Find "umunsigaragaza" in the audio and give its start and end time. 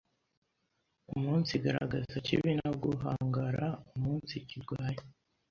1.15-2.13